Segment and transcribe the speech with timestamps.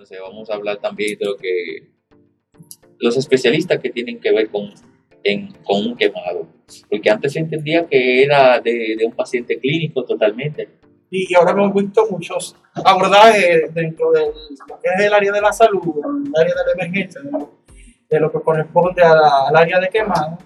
[0.00, 1.90] Entonces vamos a hablar también de lo que
[3.00, 4.70] los especialistas que tienen que ver con,
[5.62, 6.46] con un quemado.
[6.88, 10.70] Porque antes se entendía que era de, de un paciente clínico totalmente.
[11.10, 15.82] Y ahora hemos visto muchos abordajes dentro lo que es el área de la salud,
[15.82, 17.20] el área de la emergencia,
[18.08, 20.38] de lo, que corresponde al área de quemado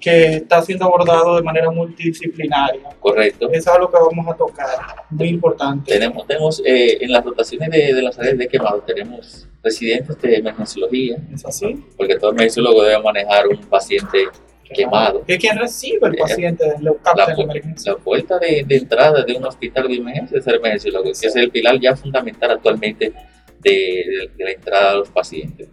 [0.00, 2.88] que está siendo abordado de manera multidisciplinaria.
[3.00, 3.48] Correcto.
[3.52, 4.68] Eso es lo que vamos a tocar,
[5.10, 5.92] muy importante.
[5.92, 10.36] Tenemos, tenemos eh, en las rotaciones de, de, las áreas de quemado, tenemos residentes de
[10.36, 11.16] emergenciología.
[11.34, 11.84] ¿Es así?
[11.96, 14.28] Porque todo emergenciólogo debe manejar un paciente
[14.72, 15.24] quemado.
[15.26, 16.64] ¿Qué quien recibe el eh, paciente?
[16.80, 21.26] la, la, puerta de, de, entrada de un hospital de emergencia es el emergenciólogo, que
[21.26, 23.12] es el pilar ya fundamental actualmente
[23.60, 25.68] de, de la entrada de los pacientes.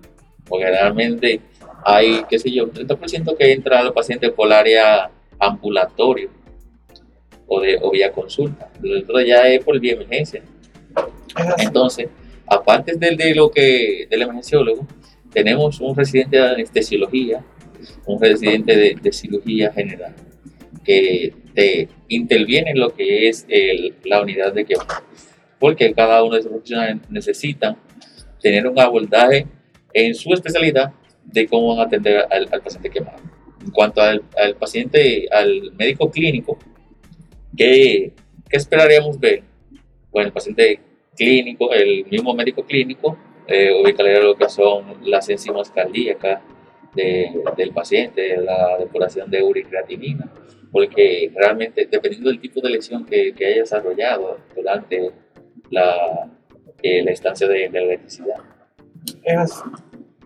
[0.47, 1.41] Porque realmente
[1.85, 6.31] hay, qué sé yo, un 30% que entra al paciente por el área ambulatorio
[7.45, 8.71] o, de, o vía consulta.
[8.81, 10.41] Lo otro ya es por vía emergencia.
[11.59, 12.09] Entonces,
[12.47, 14.87] aparte de, de lo que del emergenciólogo,
[15.31, 17.45] tenemos un residente de anestesiología,
[18.07, 20.15] un residente de, cirugía general,
[20.83, 25.03] que te interviene en lo que es el, la unidad de quemado.
[25.59, 27.77] Porque cada uno de esos profesionales necesitan
[28.41, 29.45] tener un abordaje
[29.93, 30.93] en su especialidad
[31.25, 33.17] de cómo van a atender al, paciente quemado.
[33.63, 34.21] En cuanto al,
[34.59, 36.57] paciente, al médico clínico,
[37.57, 38.13] ¿qué,
[38.49, 39.43] ¿qué, esperaríamos ver?
[40.11, 40.79] Bueno, el paciente
[41.15, 46.41] clínico, el mismo médico clínico, eh, ubicaría lo que son las enzimas cardíacas
[46.95, 50.31] del paciente, la depuración de uricreatinina,
[50.71, 55.11] porque realmente, dependiendo del tipo de lesión que, que haya desarrollado durante
[55.69, 56.31] la,
[56.81, 58.37] eh, la estancia de, de la electricidad.
[59.23, 59.61] Es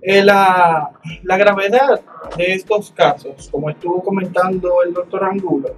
[0.02, 0.92] eh, la,
[1.24, 2.02] la, gravedad
[2.38, 5.76] de estos casos, como estuvo comentando el doctor Angulo,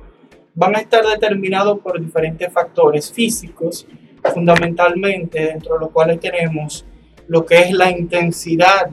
[0.53, 3.88] van a estar determinados por diferentes factores físicos,
[4.33, 6.86] fundamentalmente dentro de los cuales tenemos
[7.27, 8.89] lo que es la intensidad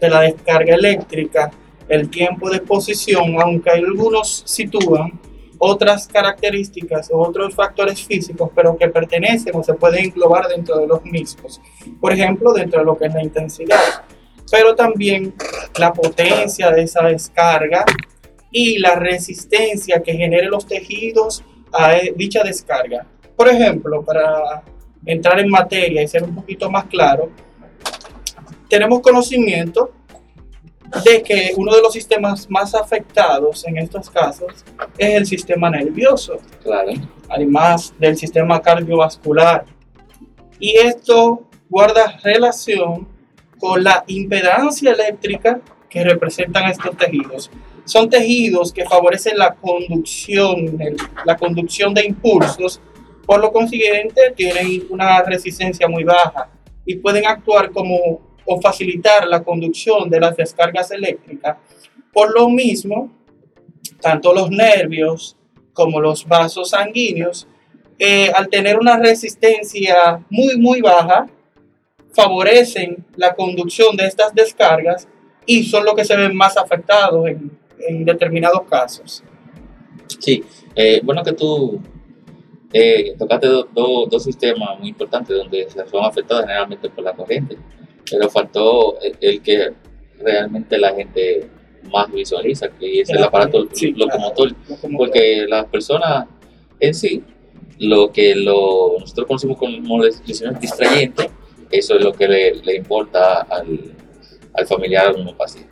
[0.00, 1.50] de la descarga eléctrica,
[1.88, 5.18] el tiempo de exposición, aunque algunos sitúan
[5.58, 10.86] otras características o otros factores físicos, pero que pertenecen o se pueden englobar dentro de
[10.86, 11.60] los mismos.
[12.00, 14.04] Por ejemplo, dentro de lo que es la intensidad
[14.50, 15.34] pero también
[15.78, 17.84] la potencia de esa descarga
[18.50, 23.06] y la resistencia que genere los tejidos a e, dicha descarga.
[23.36, 24.62] Por ejemplo, para
[25.06, 27.30] entrar en materia y ser un poquito más claro,
[28.68, 29.92] tenemos conocimiento
[31.04, 34.64] de que uno de los sistemas más afectados en estos casos
[34.98, 36.90] es el sistema nervioso, claro.
[37.28, 39.64] además del sistema cardiovascular.
[40.58, 43.06] Y esto guarda relación
[43.60, 47.50] con la impedancia eléctrica que representan estos tejidos.
[47.84, 50.78] Son tejidos que favorecen la conducción,
[51.24, 52.80] la conducción de impulsos,
[53.26, 56.48] por lo consiguiente tienen una resistencia muy baja
[56.84, 61.56] y pueden actuar como o facilitar la conducción de las descargas eléctricas.
[62.12, 63.12] Por lo mismo,
[64.00, 65.36] tanto los nervios
[65.72, 67.46] como los vasos sanguíneos,
[67.98, 71.28] eh, al tener una resistencia muy, muy baja,
[72.12, 75.08] favorecen la conducción de estas descargas
[75.46, 77.50] y son los que se ven más afectados en,
[77.88, 79.22] en determinados casos.
[80.18, 80.44] Sí,
[80.74, 81.80] eh, bueno que tú
[82.72, 87.56] eh, tocaste dos sistemas muy importantes donde se son afectados generalmente por la corriente,
[88.08, 89.72] pero faltó el, que
[90.20, 91.48] realmente la gente
[91.90, 93.66] más visualiza, que es el, aparato
[93.96, 94.54] locomotor,
[94.96, 96.26] porque las personas
[96.78, 97.24] en sí,
[97.78, 101.28] lo que lo, nosotros conocemos como lesiones distrayentes,
[101.70, 103.94] eso es lo que le, importa al,
[104.54, 105.70] al familiar de un paciente.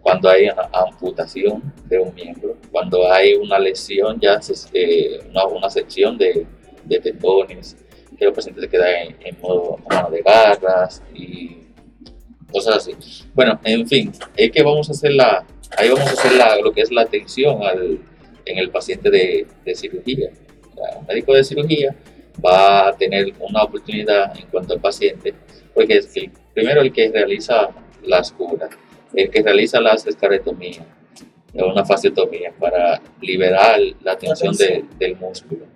[0.00, 6.18] Cuando hay amputación de un miembro, cuando hay una lesión, ya se, una, una sección
[6.18, 6.46] de,
[6.84, 7.76] de tendones,
[8.18, 11.58] que el paciente se queda en, modo mano de garras y
[12.52, 12.92] cosas así.
[13.34, 15.44] Bueno, en fin, es que vamos a hacer la,
[15.76, 17.98] ahí vamos a hacer la, lo que es la atención al,
[18.44, 20.30] en el paciente de, de cirugía.
[20.98, 21.96] Un médico de cirugía
[22.44, 25.34] va a tener una oportunidad en cuanto al paciente,
[25.74, 27.68] porque es el, primero el que realiza
[28.02, 28.70] las curas,
[29.14, 30.86] el que realiza las escaretomías,
[31.54, 34.54] una fasciotomía para liberar la tensión
[34.98, 35.66] del músculo.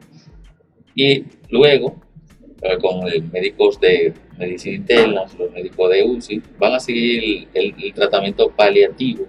[0.94, 1.94] Y luego,
[2.62, 7.74] eh, con los médicos de medicina interna, los médicos de UCI, van a seguir el,
[7.80, 9.26] el tratamiento paliativo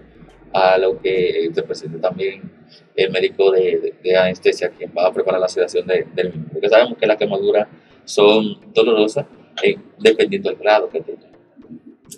[0.51, 2.58] a lo que representa también
[3.03, 6.49] el médico de, de, anestesia quien va a preparar la sedación de, del mismo.
[6.51, 7.67] Porque sabemos que las quemaduras
[8.03, 9.25] son dolorosas
[9.63, 11.29] eh, dependiendo del grado que tengan.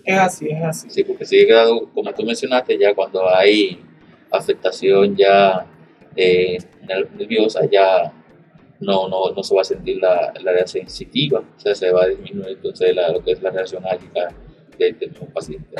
[0.04, 0.89] Es así, es así.
[0.89, 3.80] Sí, porque si el grado, como tú mencionaste, ya cuando hay
[4.31, 5.68] afectación ya
[6.16, 6.57] eh,
[7.18, 8.12] nerviosa, ya
[8.80, 12.06] no, no, no se va a sentir la, la área sensitiva, o sea, se va
[12.06, 14.34] a disminuir entonces la, lo que es la reacción álgica
[14.80, 15.75] del, del mismo paciente.